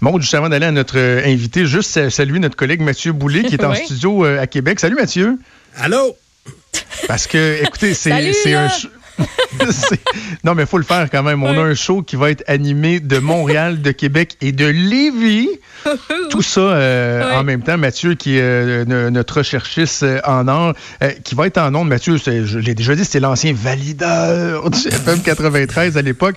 Maud, 0.00 0.20
juste 0.22 0.34
avant 0.34 0.48
d'aller 0.48 0.66
à 0.66 0.72
notre 0.72 0.98
euh, 0.98 1.22
invité, 1.24 1.66
juste 1.66 2.08
saluer 2.08 2.38
notre 2.38 2.56
collègue 2.56 2.80
Mathieu 2.80 3.12
Boulay 3.12 3.42
qui 3.42 3.54
est 3.54 3.64
en 3.64 3.74
studio 3.84 4.24
euh, 4.24 4.40
à 4.40 4.46
Québec. 4.46 4.80
Salut 4.80 4.96
Mathieu. 4.96 5.38
Allô? 5.76 6.16
Parce 7.06 7.26
que, 7.26 7.62
écoutez, 7.62 7.94
c'est 7.94 8.12
un... 8.54 8.68
non, 10.44 10.54
mais 10.54 10.62
il 10.62 10.68
faut 10.68 10.78
le 10.78 10.84
faire 10.84 11.08
quand 11.10 11.22
même. 11.22 11.42
On 11.42 11.58
a 11.58 11.62
un 11.62 11.74
show 11.74 12.02
qui 12.02 12.16
va 12.16 12.30
être 12.30 12.44
animé 12.46 13.00
de 13.00 13.18
Montréal, 13.18 13.82
de 13.82 13.90
Québec 13.90 14.36
et 14.40 14.52
de 14.52 14.66
Lévis. 14.66 15.48
Tout 16.30 16.42
ça 16.42 16.60
euh, 16.60 17.38
en 17.38 17.44
même 17.44 17.62
temps. 17.62 17.78
Mathieu, 17.78 18.14
qui 18.14 18.36
est 18.36 18.42
euh, 18.42 19.10
notre 19.10 19.38
recherchiste 19.38 20.02
euh, 20.02 20.20
en 20.26 20.46
or, 20.48 20.74
qui 21.24 21.34
va 21.34 21.46
être 21.46 21.58
en 21.58 21.74
ondes. 21.74 21.88
Mathieu, 21.88 22.16
je 22.16 22.58
l'ai 22.58 22.74
déjà 22.74 22.94
dit, 22.94 23.04
c'était 23.04 23.20
l'ancien 23.20 23.52
valideur 23.54 24.70
du 24.70 24.88
FM 24.88 25.22
93 25.22 25.96
à 25.96 26.02
l'époque. 26.02 26.36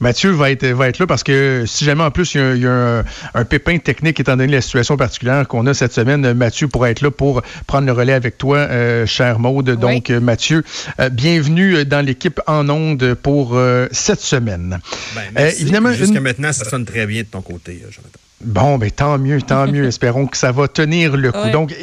Mathieu 0.00 0.30
va 0.30 0.50
être, 0.50 0.66
va 0.66 0.88
être 0.88 0.98
là 0.98 1.06
parce 1.06 1.22
que 1.22 1.64
si 1.66 1.84
jamais 1.84 2.02
en 2.02 2.10
plus 2.10 2.34
il 2.34 2.58
y 2.58 2.66
a, 2.66 3.04
un, 3.34 3.44
pépin 3.44 3.78
technique 3.78 4.20
étant 4.20 4.36
donné 4.36 4.52
la 4.52 4.60
situation 4.60 4.96
particulière 4.96 5.46
qu'on 5.48 5.66
a 5.66 5.74
cette 5.74 5.92
semaine, 5.92 6.32
Mathieu 6.32 6.68
pourra 6.68 6.90
être 6.90 7.00
là 7.00 7.10
pour 7.10 7.42
prendre 7.66 7.86
le 7.86 7.92
relais 7.92 8.12
avec 8.12 8.38
toi, 8.38 8.68
cher 9.06 9.38
Maude. 9.38 9.70
Donc, 9.70 10.10
Mathieu, 10.10 10.64
bienvenue 11.12 11.84
dans 11.84 12.04
l'équipe 12.04 12.23
en 12.46 12.68
ondes 12.68 13.14
pour 13.14 13.58
cette 13.92 14.20
semaine. 14.20 14.80
Ben, 15.14 15.46
évidemment, 15.58 15.92
Jusqu'à 15.92 16.20
maintenant, 16.20 16.52
ça 16.52 16.64
sonne 16.64 16.84
très 16.84 17.06
bien 17.06 17.22
de 17.22 17.28
ton 17.28 17.42
côté, 17.42 17.80
Jonathan. 17.90 18.18
Bon, 18.42 18.78
mais 18.78 18.90
tant 18.90 19.18
mieux, 19.18 19.40
tant 19.40 19.66
mieux. 19.66 19.84
Espérons 19.88 20.26
que 20.26 20.36
ça 20.36 20.52
va 20.52 20.68
tenir 20.68 21.16
le 21.16 21.32
coup. 21.32 21.50
Donc, 21.50 21.74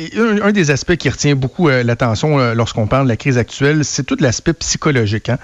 un, 0.44 0.52
des 0.52 0.70
aspects 0.70 0.96
qui 0.96 1.10
retient 1.10 1.36
beaucoup 1.36 1.70
euh, 1.70 1.82
l'attention 1.82 2.40
euh, 2.40 2.54
lorsqu'on 2.54 2.88
parle 2.88 3.06
de 3.06 3.10
la 3.10 3.18
crise 3.18 3.38
actuelle, 3.38 3.84
c'est 3.84 4.04
tout 4.04 4.18
l'aspect 4.20 4.54
psychologique. 4.54 5.30
Hein. 5.30 5.40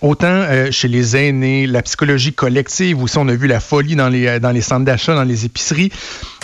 Autant 0.00 0.26
euh, 0.28 0.70
chez 0.70 0.88
les 0.88 1.16
aînés, 1.16 1.66
la 1.66 1.82
psychologie 1.82 2.32
collective, 2.32 3.02
aussi 3.02 3.18
on 3.18 3.28
a 3.28 3.34
vu 3.34 3.46
la 3.46 3.60
folie 3.60 3.96
dans 3.96 4.08
les, 4.08 4.40
dans 4.40 4.52
les 4.52 4.60
centres 4.60 4.84
d'achat, 4.84 5.14
dans 5.14 5.24
les 5.24 5.44
épiceries. 5.44 5.90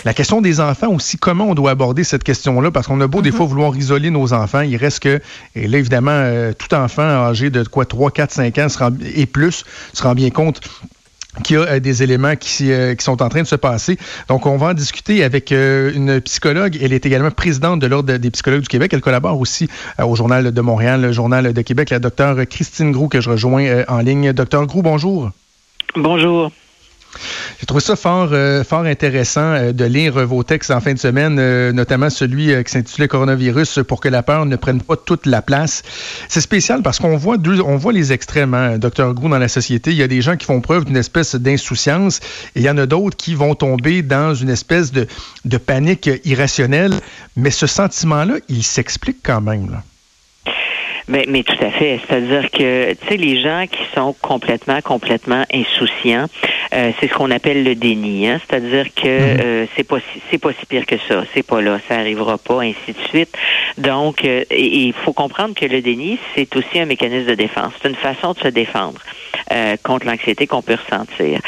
La 0.03 0.13
question 0.13 0.41
des 0.41 0.59
enfants 0.59 0.93
aussi, 0.93 1.17
comment 1.17 1.45
on 1.45 1.55
doit 1.55 1.71
aborder 1.71 2.03
cette 2.03 2.23
question-là? 2.23 2.69
Parce 2.69 2.87
qu'on 2.87 3.01
a 3.01 3.07
beau 3.07 3.21
des 3.21 3.29
mm-hmm. 3.29 3.33
fois 3.33 3.45
vouloir 3.45 3.75
isoler 3.75 4.09
nos 4.09 4.33
enfants, 4.33 4.61
il 4.61 4.75
reste 4.75 4.99
que, 4.99 5.21
et 5.55 5.67
là 5.67 5.77
évidemment, 5.77 6.51
tout 6.57 6.73
enfant 6.73 7.03
âgé 7.03 7.49
de 7.49 7.63
quoi 7.63 7.85
3, 7.85 8.11
4, 8.11 8.31
5 8.31 8.57
ans 8.57 8.67
et 9.15 9.25
plus 9.25 9.63
se 9.93 10.03
rend 10.03 10.15
bien 10.15 10.31
compte 10.31 10.61
qu'il 11.43 11.57
y 11.57 11.59
a 11.59 11.63
euh, 11.63 11.79
des 11.79 12.03
éléments 12.03 12.35
qui, 12.35 12.71
euh, 12.71 12.95
qui, 12.95 13.03
sont 13.03 13.21
en 13.21 13.29
train 13.29 13.41
de 13.41 13.47
se 13.47 13.55
passer. 13.55 13.97
Donc, 14.27 14.45
on 14.45 14.57
va 14.57 14.67
en 14.67 14.73
discuter 14.73 15.23
avec 15.23 15.51
euh, 15.51 15.91
une 15.93 16.21
psychologue. 16.21 16.77
Elle 16.81 16.93
est 16.93 17.05
également 17.05 17.31
présidente 17.31 17.79
de 17.79 17.87
l'Ordre 17.87 18.17
des 18.17 18.31
psychologues 18.31 18.61
du 18.61 18.67
Québec. 18.67 18.91
Elle 18.93 19.01
collabore 19.01 19.39
aussi 19.39 19.69
au 19.99 20.15
Journal 20.15 20.51
de 20.51 20.61
Montréal, 20.61 21.01
le 21.01 21.11
Journal 21.11 21.53
de 21.53 21.61
Québec, 21.61 21.89
la 21.89 21.99
docteure 21.99 22.37
Christine 22.49 22.91
Groux, 22.91 23.07
que 23.07 23.21
je 23.21 23.29
rejoins 23.29 23.83
en 23.87 23.99
ligne. 23.99 24.33
Docteur 24.33 24.65
Groux, 24.65 24.81
bonjour. 24.81 25.31
Bonjour. 25.95 26.51
J'ai 27.59 27.65
trouvé 27.65 27.81
ça 27.81 27.95
fort, 27.95 28.29
euh, 28.31 28.63
intéressant 28.71 29.53
euh, 29.53 29.71
de 29.71 29.85
lire 29.85 30.13
vos 30.25 30.43
textes 30.43 30.71
en 30.71 30.79
fin 30.79 30.93
de 30.93 30.99
semaine, 30.99 31.37
euh, 31.39 31.71
notamment 31.71 32.09
celui 32.09 32.51
qui 32.63 32.71
s'intitulait 32.71 33.07
Coronavirus 33.07 33.79
pour 33.87 33.99
que 33.99 34.09
la 34.09 34.23
peur 34.23 34.45
ne 34.45 34.55
prenne 34.55 34.81
pas 34.81 34.95
toute 34.95 35.25
la 35.25 35.41
place. 35.41 35.83
C'est 36.27 36.41
spécial 36.41 36.81
parce 36.81 36.99
qu'on 36.99 37.17
voit 37.17 37.37
on 37.65 37.77
voit 37.77 37.93
les 37.93 38.13
extrêmes, 38.13 38.53
hein, 38.53 38.77
docteur 38.77 39.13
Grou, 39.13 39.29
dans 39.29 39.39
la 39.39 39.47
société. 39.47 39.91
Il 39.91 39.97
y 39.97 40.03
a 40.03 40.07
des 40.07 40.21
gens 40.21 40.37
qui 40.37 40.45
font 40.45 40.61
preuve 40.61 40.85
d'une 40.85 40.97
espèce 40.97 41.35
d'insouciance 41.35 42.19
et 42.55 42.61
il 42.61 42.63
y 42.63 42.69
en 42.69 42.77
a 42.77 42.85
d'autres 42.85 43.17
qui 43.17 43.35
vont 43.35 43.55
tomber 43.55 44.01
dans 44.01 44.33
une 44.33 44.49
espèce 44.49 44.91
de, 44.91 45.07
de 45.45 45.57
panique 45.57 46.09
irrationnelle. 46.23 46.93
Mais 47.35 47.51
ce 47.51 47.67
sentiment-là, 47.67 48.35
il 48.49 48.63
s'explique 48.63 49.17
quand 49.23 49.41
même. 49.41 49.69
Là. 49.69 49.83
Mais, 51.07 51.25
mais 51.27 51.43
tout 51.43 51.57
à 51.61 51.71
fait. 51.71 51.99
C'est-à-dire 52.07 52.49
que, 52.51 52.93
tu 52.93 53.07
sais, 53.07 53.17
les 53.17 53.41
gens 53.41 53.65
qui 53.69 53.81
sont 53.93 54.15
complètement, 54.21 54.81
complètement 54.81 55.43
insouciants, 55.53 56.27
euh, 56.73 56.91
c'est 56.99 57.07
ce 57.07 57.13
qu'on 57.13 57.31
appelle 57.31 57.63
le 57.63 57.75
déni. 57.75 58.27
Hein? 58.27 58.39
C'est-à-dire 58.39 58.93
que 58.93 59.07
mhm. 59.07 59.39
euh, 59.41 59.65
c'est 59.75 59.83
pas 59.83 59.97
c'est 60.29 60.37
pas 60.37 60.51
si 60.53 60.65
pire 60.65 60.85
que 60.85 60.95
ça. 61.07 61.23
C'est 61.33 61.43
pas 61.43 61.61
là, 61.61 61.79
ça 61.87 61.95
arrivera 61.95 62.37
pas, 62.37 62.61
ainsi 62.61 62.93
de 62.93 63.07
suite. 63.09 63.35
Donc, 63.77 64.23
euh, 64.23 64.43
il 64.51 64.93
faut 64.93 65.13
comprendre 65.13 65.53
que 65.53 65.65
le 65.65 65.81
déni, 65.81 66.17
c'est 66.35 66.55
aussi 66.55 66.79
un 66.79 66.85
mécanisme 66.85 67.27
de 67.27 67.35
défense. 67.35 67.73
C'est 67.81 67.89
une 67.89 67.95
façon 67.95 68.33
de 68.33 68.39
se 68.39 68.47
défendre 68.47 68.99
contre 69.83 70.05
l'anxiété 70.05 70.47
qu'on 70.47 70.61
peut 70.61 70.77
ressentir. 70.81 71.41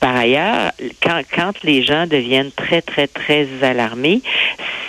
Par 0.00 0.16
ailleurs, 0.16 0.72
quand, 1.00 1.20
quand 1.32 1.52
les 1.62 1.84
gens 1.84 2.06
deviennent 2.06 2.50
très, 2.50 2.82
très, 2.82 3.06
très 3.06 3.46
alarmés, 3.62 4.22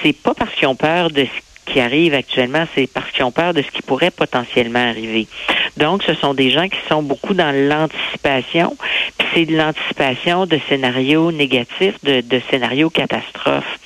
c'est 0.02 0.14
pas 0.14 0.34
parce 0.34 0.54
qu'ils 0.56 0.68
ont 0.68 0.76
peur 0.76 1.12
de 1.12 1.26
ce 1.26 1.72
qui 1.72 1.80
arrive 1.80 2.14
actuellement, 2.14 2.66
c'est 2.76 2.88
parce 2.88 3.12
qu'ils 3.12 3.24
ont 3.24 3.32
peur 3.32 3.54
de 3.54 3.62
ce 3.62 3.70
qui 3.70 3.82
pourrait 3.82 4.12
potentiellement 4.12 4.90
arriver. 4.90 5.28
Donc, 5.78 6.03
ce 6.03 6.13
sont 6.16 6.34
des 6.34 6.52
gens 6.52 6.68
qui 6.68 6.80
sont 6.88 7.03
beaucoup 7.03 7.34
dans 7.34 7.53
l'anticipation, 7.53 8.75
puis 9.18 9.28
c'est 9.34 9.46
de 9.46 9.57
l'anticipation 9.57 10.46
de 10.46 10.59
scénarios 10.68 11.31
négatifs, 11.31 11.96
de, 12.03 12.22
de 12.22 12.41
scénarios 12.50 12.90
catastrophes. 12.90 13.80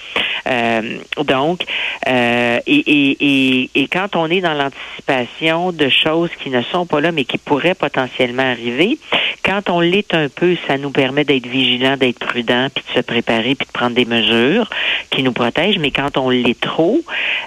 Euh, 0.47 0.97
donc, 1.23 1.63
euh, 2.07 2.59
et, 2.67 2.75
et, 2.75 3.17
et, 3.19 3.69
et, 3.75 3.87
quand 3.87 4.15
on 4.15 4.29
est 4.29 4.41
dans 4.41 4.53
l'anticipation 4.53 5.71
de 5.71 5.89
choses 5.89 6.29
qui 6.41 6.49
ne 6.49 6.61
sont 6.63 6.85
pas 6.85 6.99
là, 6.99 7.11
mais 7.11 7.23
qui 7.23 7.37
pourraient 7.37 7.75
potentiellement 7.75 8.43
arriver, 8.43 8.97
quand 9.43 9.69
on 9.69 9.79
l'est 9.79 10.13
un 10.13 10.29
peu, 10.29 10.55
ça 10.67 10.77
nous 10.77 10.91
permet 10.91 11.23
d'être 11.23 11.47
vigilant, 11.47 11.97
d'être 11.97 12.19
prudent, 12.19 12.67
puis 12.73 12.83
de 12.89 12.99
se 12.99 13.05
préparer, 13.05 13.55
puis 13.55 13.67
de 13.67 13.71
prendre 13.71 13.95
des 13.95 14.05
mesures 14.05 14.69
qui 15.09 15.23
nous 15.23 15.33
protègent. 15.33 15.79
Mais 15.79 15.91
quand 15.91 16.17
on 16.17 16.29
l'est 16.29 16.59
trop, 16.59 17.01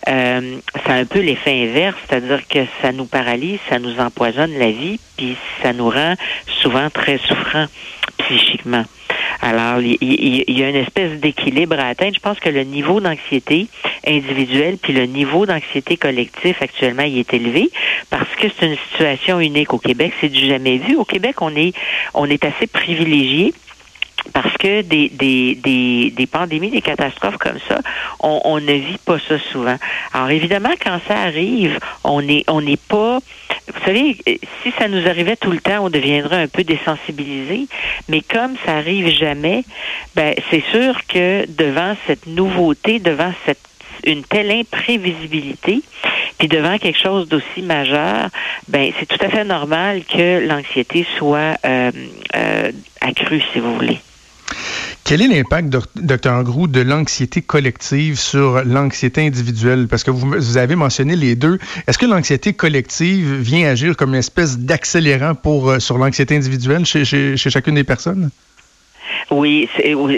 euh, 0.09 0.57
ça 0.87 0.93
a 0.93 0.97
un 0.97 1.05
peu 1.05 1.21
l'effet 1.21 1.69
inverse, 1.69 1.97
c'est-à-dire 2.09 2.47
que 2.49 2.61
ça 2.83 2.93
nous 2.93 3.07
paralyse, 3.07 3.59
ça 3.69 3.79
nous 3.79 3.99
empoisonne 4.01 4.26
la 4.31 4.71
vie, 4.71 4.99
puis 5.17 5.37
ça 5.63 5.73
nous 5.73 5.91
rend 5.91 6.15
souvent 6.63 6.91
très 6.91 7.19
souffrants 7.19 7.67
psychiquement. 8.19 8.85
Alors, 9.43 9.81
il 9.81 10.51
y, 10.51 10.65
a 10.65 10.69
une 10.69 10.77
espèce 10.77 11.21
d'équilibre 11.21 11.79
à 11.79 11.89
atteindre. 11.89 12.15
Je 12.15 12.21
pense 12.21 12.41
que 12.41 12.49
le 12.49 12.65
niveau 12.65 13.01
d'anxiété 13.01 13.67
individuelle 14.07 14.79
puis 14.81 14.93
le 14.93 15.07
niveau 15.07 15.47
d'anxiété 15.47 15.97
collectif 15.97 16.63
actuellement 16.63 17.03
il 17.03 17.19
est 17.19 17.35
élevé 17.35 17.71
parce 18.09 18.29
que 18.37 18.47
c'est 18.59 18.67
une 18.67 18.77
situation 18.91 19.41
unique 19.41 19.75
au 19.75 19.79
Québec. 19.79 20.13
C'est 20.21 20.29
du 20.29 20.47
jamais 20.47 20.79
vu. 20.79 20.97
Au 20.97 21.05
Québec, 21.05 21.43
on 21.43 21.55
est 21.55 21.75
on 22.15 22.27
est 22.27 22.45
assez 22.45 22.67
privilégié 22.67 23.53
parce 24.33 24.57
que 24.57 24.83
des, 24.83 25.09
des, 25.09 25.55
des, 25.55 26.11
des, 26.11 26.27
pandémies, 26.27 26.71
des 26.71 26.81
catastrophes 26.81 27.37
comme 27.37 27.59
ça, 27.69 27.79
on, 28.21 28.41
on, 28.45 28.61
ne 28.61 28.73
vit 28.73 28.99
pas 29.05 29.19
ça 29.21 29.39
souvent. 29.53 29.77
Alors 30.13 30.31
évidemment, 30.31 30.73
quand 30.83 30.99
ça 31.07 31.17
arrive, 31.19 31.79
on 32.03 32.23
n'est 32.23 32.45
on 32.49 32.61
n'est 32.61 32.77
pas 32.77 33.21
vous 33.73 33.85
savez, 33.85 34.17
si 34.63 34.73
ça 34.79 34.89
nous 34.89 35.07
arrivait 35.09 35.37
tout 35.37 35.51
le 35.51 35.61
temps, 35.61 35.85
on 35.85 35.91
deviendrait 35.91 36.43
un 36.43 36.49
peu 36.49 36.65
désensibilisé. 36.65 37.67
Mais 38.09 38.21
comme 38.21 38.55
ça 38.65 38.77
arrive 38.77 39.09
jamais, 39.09 39.65
ben 40.15 40.35
c'est 40.51 40.65
sûr 40.71 41.07
que 41.07 41.47
devant 41.49 41.97
cette 42.07 42.27
nouveauté, 42.27 42.99
devant 42.99 43.33
cette 43.45 43.59
une 44.05 44.23
telle 44.23 44.51
imprévisibilité, 44.51 45.83
puis 46.39 46.49
devant 46.49 46.79
quelque 46.79 46.99
chose 46.99 47.29
d'aussi 47.29 47.63
majeur, 47.63 48.29
ben 48.69 48.93
c'est 48.99 49.07
tout 49.07 49.25
à 49.25 49.29
fait 49.29 49.45
normal 49.45 50.03
que 50.05 50.47
l'anxiété 50.47 51.07
soit 51.19 51.57
euh, 51.65 51.91
euh, 52.37 52.73
accrue, 53.01 53.43
si 53.53 53.59
vous 53.59 53.75
voulez. 53.75 53.99
Quel 55.07 55.23
est 55.23 55.29
l'impact, 55.29 55.69
docteur 55.95 56.43
Grou, 56.43 56.67
de 56.67 56.81
l'anxiété 56.81 57.41
collective 57.41 58.19
sur 58.19 58.65
l'anxiété 58.65 59.25
individuelle? 59.25 59.87
Parce 59.87 60.03
que 60.03 60.11
vous, 60.11 60.57
avez 60.57 60.75
mentionné 60.75 61.15
les 61.15 61.37
deux. 61.37 61.61
Est-ce 61.87 61.97
que 61.97 62.07
l'anxiété 62.07 62.55
collective 62.55 63.35
vient 63.37 63.69
agir 63.69 63.97
comme 63.97 64.15
une 64.15 64.17
espèce 64.17 64.59
d'accélérant 64.59 65.37
pour 65.37 65.71
euh, 65.71 65.79
sur 65.79 65.97
l'anxiété 65.97 66.35
individuelle 66.35 66.85
chez, 66.85 67.05
chez 67.05 67.37
chacune 67.37 67.77
des 67.77 67.85
personnes? 67.85 68.31
Oui, 69.31 69.69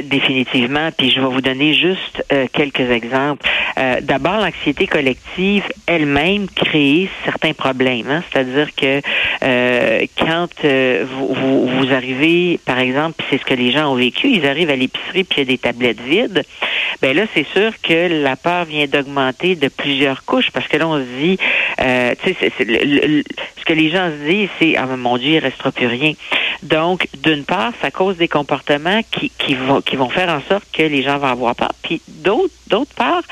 définitivement. 0.04 0.90
Puis 0.96 1.10
je 1.10 1.20
vais 1.20 1.26
vous 1.26 1.40
donner 1.40 1.74
juste 1.74 2.24
euh, 2.32 2.46
quelques 2.52 2.90
exemples. 2.90 3.46
Euh, 3.78 4.00
D'abord, 4.02 4.40
l'anxiété 4.40 4.86
collective 4.86 5.64
elle-même 5.86 6.46
crée 6.48 7.08
certains 7.24 7.52
problèmes. 7.52 8.10
Hein. 8.10 8.22
C'est-à-dire 8.30 8.74
que 8.74 9.00
euh, 9.42 10.06
quand 10.18 10.48
euh, 10.64 11.04
vous, 11.08 11.34
vous, 11.34 11.68
vous, 11.68 11.92
arrivez, 11.92 12.58
par 12.64 12.78
exemple, 12.78 13.22
c'est 13.30 13.38
ce 13.38 13.44
que 13.44 13.54
les 13.54 13.70
gens 13.70 13.92
ont 13.92 13.96
vécu, 13.96 14.28
ils 14.28 14.46
arrivent 14.46 14.70
à 14.70 14.76
l'épicerie 14.76 15.24
puis 15.24 15.36
il 15.36 15.38
y 15.38 15.42
a 15.42 15.44
des 15.44 15.58
tablettes 15.58 16.00
vides. 16.00 16.42
Ben 17.00 17.16
là, 17.16 17.22
c'est 17.34 17.46
sûr 17.54 17.72
que 17.82 18.22
la 18.22 18.36
peur 18.36 18.64
vient 18.64 18.86
d'augmenter 18.86 19.54
de 19.54 19.68
plusieurs 19.68 20.24
couches 20.24 20.50
parce 20.50 20.66
que 20.68 20.76
là, 20.76 20.88
on 20.88 20.98
se 20.98 21.18
dit, 21.20 21.38
euh, 21.80 22.14
tu 22.22 22.34
sais, 22.34 22.52
que 23.68 23.74
les 23.74 23.90
gens 23.90 24.10
se 24.10 24.28
disent, 24.28 24.48
c'est, 24.58 24.76
ah 24.76 24.86
mon 24.86 25.18
Dieu, 25.18 25.34
il 25.34 25.38
restera 25.38 25.70
plus 25.70 25.86
rien. 25.86 26.14
Donc, 26.62 27.06
d'une 27.22 27.44
part, 27.44 27.72
ça 27.82 27.90
cause 27.90 28.16
des 28.16 28.26
comportements 28.26 29.02
qui, 29.10 29.54
vont, 29.54 30.08
faire 30.08 30.30
en 30.30 30.40
sorte 30.48 30.64
que 30.72 30.82
les 30.82 31.02
gens 31.02 31.18
vont 31.18 31.28
avoir 31.28 31.54
peur. 31.54 31.72
Puis 31.82 32.00
d'autre, 32.08 32.94
part, 32.96 33.22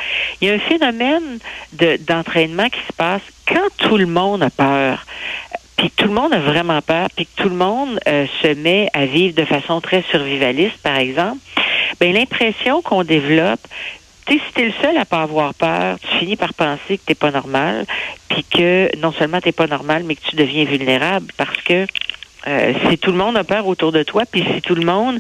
il 0.41 0.49
y 0.49 0.51
a 0.51 0.55
un 0.55 0.59
phénomène 0.59 1.39
de, 1.73 1.97
d'entraînement 2.07 2.69
qui 2.69 2.81
se 2.87 2.93
passe 2.93 3.23
quand 3.49 3.89
tout 3.89 3.97
le 3.97 4.07
monde 4.07 4.43
a 4.43 4.51
peur 4.51 5.05
puis 5.77 5.91
tout 5.91 6.07
le 6.07 6.15
monde 6.15 6.33
a 6.33 6.39
vraiment 6.39 6.81
peur, 6.81 7.09
puis 7.15 7.29
tout 7.37 7.51
le 7.51 7.55
monde 7.55 8.01
euh, 8.09 8.25
se 8.41 8.55
met 8.55 8.89
à 8.95 9.05
vivre 9.05 9.35
de 9.35 9.45
façon 9.45 9.83
très 9.83 10.03
survivaliste, 10.11 10.79
par 10.79 10.97
exemple, 10.97 11.37
ben 12.01 12.15
l'impression 12.15 12.81
qu'on 12.81 13.05
développe, 13.05 13.61
sais, 14.35 14.41
si 14.47 14.53
t'es 14.55 14.65
le 14.65 14.75
seul 14.83 14.97
à 14.97 15.05
pas 15.05 15.23
avoir 15.23 15.55
peur, 15.55 15.99
tu 16.01 16.19
finis 16.19 16.37
par 16.37 16.55
penser 16.55 16.99
que 16.99 17.05
t'es 17.07 17.15
pas 17.15 17.31
normal, 17.31 17.87
puis 18.29 18.45
que 18.45 18.97
non 18.99 19.13
seulement 19.13 19.41
t'es 19.41 19.53
pas 19.53 19.67
normal, 19.67 20.03
mais 20.05 20.15
que 20.17 20.25
tu 20.29 20.37
deviens 20.37 20.65
vulnérable 20.65 21.27
parce 21.37 21.57
que 21.63 21.87
Euh, 22.49 22.75
si 22.89 22.97
tout 22.97 23.11
le 23.11 23.19
monde 23.19 23.37
a 23.37 23.43
peur 23.43 23.67
autour 23.67 23.91
de 23.91 24.05
toi, 24.05 24.23
puis 24.31 24.45
si 24.55 24.63
tout 24.63 24.77
le 24.77 24.85
monde 24.85 25.19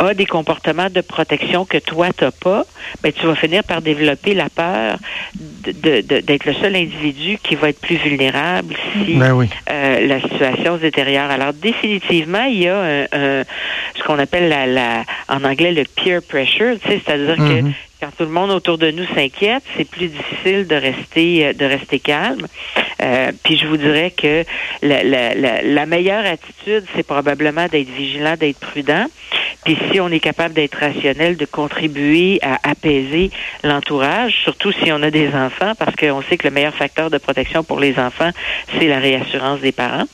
a 0.00 0.14
des 0.14 0.26
comportements 0.26 0.90
de 0.90 1.00
protection 1.00 1.64
que 1.64 1.78
toi 1.78 2.08
t'as 2.12 2.32
pas, 2.32 2.64
ben 3.02 3.12
tu 3.12 3.24
vas 3.24 3.36
finir 3.36 3.62
par 3.62 3.82
développer 3.82 4.34
la 4.34 4.48
peur 4.48 4.98
d'être 5.32 6.44
le 6.44 6.54
seul 6.54 6.74
individu 6.74 7.38
qui 7.40 7.54
va 7.54 7.68
être 7.68 7.80
plus 7.80 7.98
vulnérable 7.98 8.74
si 8.92 9.14
ben 9.14 9.46
euh, 9.70 10.06
la 10.08 10.20
situation 10.20 10.74
se 10.78 10.82
détériore. 10.82 11.30
Alors 11.30 11.52
définitivement, 11.52 12.46
il 12.50 12.62
y 12.62 12.68
a 12.68 13.06
ce 13.96 14.02
qu'on 14.04 14.18
appelle 14.18 14.48
la, 14.48 15.04
en 15.28 15.44
anglais 15.44 15.70
le 15.70 15.84
peer 15.84 16.20
pressure, 16.20 16.78
c'est-à-dire 16.84 17.36
que 17.36 17.60
mm-hmm 17.62 17.72
tout 18.12 18.24
le 18.24 18.30
monde 18.30 18.50
autour 18.50 18.78
de 18.78 18.90
nous 18.90 19.06
s'inquiète, 19.14 19.62
c'est 19.76 19.88
plus 19.88 20.08
difficile 20.08 20.66
de 20.66 20.74
rester 20.74 21.46
euh, 21.46 21.52
de 21.52 21.64
rester 21.64 21.98
calme. 21.98 22.46
Euh, 23.02 23.32
puis 23.42 23.58
je 23.58 23.66
vous 23.66 23.76
dirais 23.76 24.10
que 24.10 24.44
la, 24.82 25.02
la, 25.02 25.62
la, 25.62 25.86
meilleure 25.86 26.24
attitude, 26.24 26.84
c'est 26.94 27.02
probablement 27.02 27.66
d'être 27.66 27.90
vigilant, 27.90 28.36
d'être 28.38 28.58
prudent. 28.58 29.06
Puis 29.64 29.76
si 29.90 30.00
on 30.00 30.08
est 30.10 30.20
capable 30.20 30.54
d'être 30.54 30.78
rationnel, 30.78 31.36
de 31.36 31.44
contribuer 31.44 32.38
à 32.42 32.58
apaiser 32.68 33.30
l'entourage, 33.64 34.34
surtout 34.44 34.72
si 34.72 34.92
on 34.92 35.02
a 35.02 35.10
des 35.10 35.28
enfants, 35.34 35.72
parce 35.78 35.94
qu'on 35.96 36.22
sait 36.22 36.36
que 36.36 36.48
le 36.48 36.54
meilleur 36.54 36.74
facteur 36.74 37.10
de 37.10 37.18
protection 37.18 37.64
pour 37.64 37.80
les 37.80 37.98
enfants, 37.98 38.30
c'est 38.78 38.86
la 38.86 38.98
réassurance 38.98 39.60
des 39.60 39.72
parents. 39.72 40.06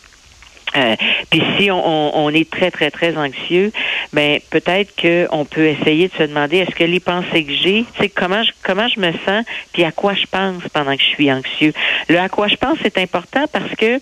Euh, 0.77 0.97
puis 1.31 1.43
si 1.59 1.71
on, 1.71 2.25
on, 2.25 2.31
est 2.31 2.51
très 2.51 2.71
très 2.71 2.91
très 2.91 3.17
anxieux, 3.17 3.73
ben 4.13 4.41
peut-être 4.51 4.93
qu'on 5.01 5.45
peut 5.45 5.67
essayer 5.67 6.09
de 6.09 6.15
se 6.15 6.23
demander 6.23 6.59
est-ce 6.59 6.75
que 6.75 6.85
les 6.85 7.01
pensées 7.01 7.45
que 7.45 7.53
j'ai, 7.53 7.85
c'est 7.99 8.09
comment 8.09 8.43
je 8.43 8.53
comment 8.63 8.89
je 8.89 9.01
me 9.01 9.13
sens, 9.13 9.45
puis 9.73 9.85
à 9.85 9.93
quoi 9.93 10.15
je 10.15 10.27
pense 10.27 10.63
pendant 10.73 10.97
que 10.97 11.03
je 11.03 11.09
suis 11.09 11.31
anxieux. 11.31 11.73
Le 12.09 12.19
à 12.19 12.29
quoi 12.29 12.49
je 12.49 12.57
pense 12.57 12.79
c'est 12.83 12.99
important 12.99 13.45
parce 13.53 13.75
que 13.77 14.01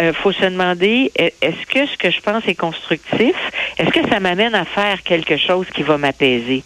euh, 0.00 0.12
faut 0.12 0.32
se 0.32 0.44
demander 0.44 1.12
est-ce 1.16 1.66
que 1.66 1.86
ce 1.86 1.96
que 1.96 2.10
je 2.10 2.20
pense 2.20 2.46
est 2.48 2.54
constructif, 2.54 3.36
est-ce 3.78 3.90
que 3.90 4.08
ça 4.08 4.18
m'amène 4.18 4.54
à 4.54 4.64
faire 4.64 5.02
quelque 5.02 5.36
chose 5.36 5.66
qui 5.74 5.82
va 5.82 5.98
m'apaiser? 5.98 6.64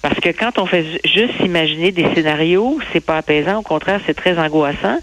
Parce 0.00 0.18
que 0.20 0.30
quand 0.30 0.58
on 0.58 0.66
fait 0.66 0.86
juste 1.04 1.34
imaginer 1.40 1.92
des 1.92 2.06
scénarios, 2.14 2.78
c'est 2.92 3.04
pas 3.04 3.18
apaisant, 3.18 3.58
au 3.58 3.62
contraire 3.62 4.00
c'est 4.06 4.14
très 4.14 4.38
angoissant. 4.38 4.98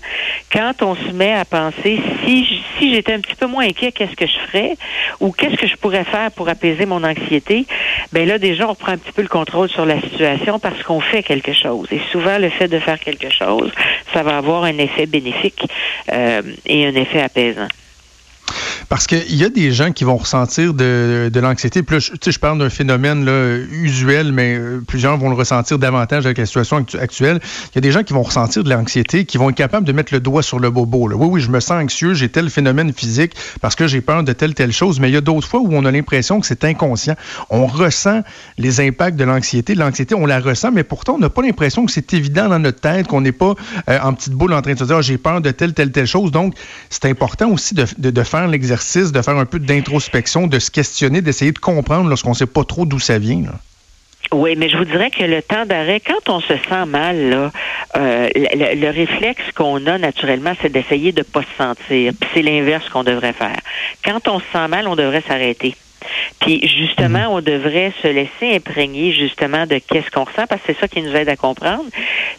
Quand 0.52 0.82
on 0.82 0.96
se 0.96 1.12
met 1.12 1.34
à 1.34 1.46
penser 1.46 2.00
si 2.26 2.64
si 2.80 2.94
j'étais 2.94 3.14
un 3.14 3.20
petit 3.20 3.36
peu 3.36 3.46
moins 3.46 3.66
inquiet 3.66 3.83
qu'est-ce 3.92 4.16
que 4.16 4.28
je 4.28 4.38
ferais 4.48 4.78
ou 5.20 5.32
qu'est-ce 5.32 5.56
que 5.56 5.68
je 5.68 5.76
pourrais 5.76 6.04
faire 6.04 6.32
pour 6.32 6.50
apaiser 6.50 6.86
mon 6.86 7.04
anxiété, 7.04 7.66
ben 8.12 8.28
là 8.28 8.38
déjà 8.38 8.70
on 8.70 8.76
prend 8.76 8.94
un 8.94 8.98
petit 8.98 9.12
peu 9.12 9.22
le 9.22 9.28
contrôle 9.28 9.70
sur 9.70 9.86
la 9.86 10.00
situation 10.02 10.60
parce 10.60 10.82
qu'on 10.84 11.02
fait 11.02 11.24
quelque 11.24 11.54
chose. 11.54 11.88
Et 11.92 12.02
souvent 12.12 12.38
le 12.38 12.50
fait 12.50 12.68
de 12.68 12.80
faire 12.80 13.00
quelque 13.00 13.30
chose, 13.30 13.72
ça 14.14 14.24
va 14.24 14.38
avoir 14.38 14.64
un 14.64 14.78
effet 14.78 15.06
bénéfique 15.06 15.68
euh, 16.12 16.42
et 16.66 16.86
un 16.86 16.96
effet 16.96 17.22
apaisant. 17.22 17.68
Parce 18.94 19.08
qu'il 19.08 19.36
y 19.36 19.44
a 19.44 19.50
des 19.50 19.72
gens 19.72 19.92
qui 19.92 20.04
vont 20.04 20.18
ressentir 20.18 20.76
de, 20.76 21.32
de 21.34 21.40
l'anxiété. 21.40 21.82
Puis 21.82 21.96
là, 21.96 22.00
je, 22.00 22.30
je 22.30 22.38
parle 22.38 22.60
d'un 22.60 22.70
phénomène 22.70 23.26
là, 23.26 23.58
usuel, 23.72 24.32
mais 24.32 24.56
euh, 24.56 24.84
plusieurs 24.88 25.18
vont 25.18 25.30
le 25.30 25.36
ressentir 25.36 25.80
davantage 25.80 26.28
avec 26.28 26.38
la 26.38 26.46
situation 26.46 26.86
actuelle. 27.00 27.40
Il 27.72 27.76
y 27.76 27.78
a 27.80 27.82
des 27.82 27.92
gens 27.92 28.04
qui 28.04 28.14
vont 28.14 28.22
ressentir 28.22 28.64
de 28.64 28.70
l'anxiété, 28.70 29.26
qui 29.26 29.40
vont 29.40 29.50
être 29.50 29.56
capables 29.56 29.88
de 29.88 29.94
mettre 29.94 30.14
le 30.14 30.20
doigt 30.20 30.44
sur 30.44 30.60
le 30.60 30.70
bobo. 30.70 31.08
Là. 31.08 31.16
Oui, 31.16 31.28
oui, 31.28 31.42
je 31.42 31.50
me 31.50 31.60
sens 31.60 31.82
anxieux, 31.82 32.14
j'ai 32.14 32.30
tel 32.30 32.52
phénomène 32.52 32.94
physique 32.94 33.34
parce 33.62 33.74
que 33.74 33.88
j'ai 33.88 34.00
peur 34.00 34.22
de 34.22 34.32
telle, 34.32 34.54
telle 34.54 34.72
chose. 34.72 35.00
Mais 35.00 35.10
il 35.10 35.14
y 35.16 35.18
a 35.18 35.22
d'autres 35.22 35.48
fois 35.48 35.62
où 35.62 35.70
on 35.72 35.86
a 35.86 35.92
l'impression 35.92 36.40
que 36.40 36.46
c'est 36.46 36.64
inconscient. 36.64 37.16
On 37.50 37.66
ressent 37.66 38.22
les 38.60 38.80
impacts 38.80 39.18
de 39.18 39.24
l'anxiété. 39.24 39.74
L'anxiété, 39.74 40.14
on 40.14 40.28
la 40.28 40.40
ressent, 40.40 40.72
mais 40.72 40.84
pourtant, 40.84 41.16
on 41.16 41.20
n'a 41.20 41.32
pas 41.32 41.42
l'impression 41.42 41.88
que 41.88 41.92
c'est 41.92 42.14
évident 42.14 42.48
dans 42.48 42.60
notre 42.60 42.82
tête, 42.82 43.08
qu'on 43.08 43.22
n'est 43.22 43.32
pas 43.32 43.56
euh, 43.90 43.98
en 44.04 44.14
petite 44.14 44.34
boule 44.34 44.54
en 44.54 44.62
train 44.62 44.74
de 44.74 44.78
se 44.78 44.84
dire, 44.84 44.98
ah, 44.98 45.02
j'ai 45.02 45.18
peur 45.18 45.42
de 45.42 45.50
telle, 45.50 45.74
telle, 45.74 45.92
telle 45.92 46.06
chose. 46.06 46.30
Donc, 46.30 46.54
c'est 46.92 47.06
important 47.06 47.50
aussi 47.50 47.74
de, 47.74 47.88
de, 47.98 48.12
de 48.12 48.22
faire 48.22 48.48
l'exercice 48.48 48.83
de 49.12 49.22
faire 49.22 49.38
un 49.38 49.46
peu 49.46 49.60
d'introspection, 49.60 50.48
de 50.48 50.60
se 50.60 50.70
questionner, 50.70 51.22
d'essayer 51.22 51.52
de 51.52 51.60
comprendre 51.60 52.10
lorsqu'on 52.10 52.32
ne 52.32 52.36
sait 52.36 52.46
pas 52.46 52.64
trop 52.64 52.86
d'où 52.86 53.00
ça 53.00 53.18
vient. 53.18 53.44
Oui, 54.32 54.56
mais 54.58 54.70
je 54.70 54.78
vous 54.78 54.86
dirais 54.86 55.12
que 55.12 55.24
le 55.24 55.42
temps 55.42 55.66
d'arrêt, 55.66 56.00
quand 56.00 56.30
on 56.30 56.40
se 56.40 56.56
sent 56.70 56.86
mal, 56.88 57.52
euh, 57.96 58.30
le, 58.36 58.90
réflexe 58.90 59.44
qu'on 59.54 59.86
a 59.86 59.98
naturellement, 59.98 60.54
c'est 60.62 60.72
d'essayer 60.72 61.12
de 61.12 61.20
ne 61.20 61.24
pas 61.24 61.42
se 61.42 61.56
sentir. 61.58 62.14
C'est 62.34 62.42
l'inverse 62.42 62.88
qu'on 62.90 63.04
devrait 63.04 63.34
faire. 63.34 63.60
Quand 64.04 64.28
on 64.28 64.40
se 64.40 64.46
sent 64.52 64.68
mal, 64.70 64.88
on 64.88 64.96
devrait 64.96 65.24
s'arrêter. 65.28 65.76
Puis 66.40 66.68
justement, 66.68 67.30
mhm. 67.30 67.32
on 67.32 67.42
devrait 67.42 67.94
se 68.02 68.08
laisser 68.08 68.56
imprégner 68.56 69.12
justement 69.12 69.66
de 69.66 69.80
qu'est-ce 69.80 70.10
qu'on 70.12 70.24
ressent 70.24 70.48
parce 70.48 70.62
que 70.62 70.74
c'est 70.74 70.80
ça 70.80 70.88
qui 70.88 71.02
nous 71.02 71.16
aide 71.16 71.30
à 71.30 71.36
comprendre. 71.36 71.86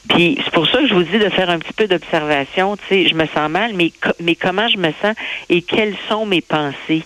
Puis 0.09 0.39
c'est 0.45 0.53
pour 0.53 0.67
ça 0.67 0.79
que 0.79 0.89
je 0.89 0.95
vous 0.95 1.03
dis 1.03 1.19
de 1.19 1.29
faire 1.29 1.51
un 1.51 1.59
petit 1.59 1.73
peu 1.73 1.87
d'observation. 1.87 2.77
Tu 2.77 2.85
sais, 2.89 3.09
je 3.09 3.15
me 3.15 3.27
sens 3.27 3.51
mal, 3.51 3.73
mais 3.75 3.93
mais 4.21 4.35
comment 4.35 4.69
je 4.69 4.79
me 4.79 4.93
sens 5.03 5.15
et 5.49 5.63
quelles 5.63 5.97
sont 6.09 6.27
mes 6.27 6.41
pensées? 6.41 7.03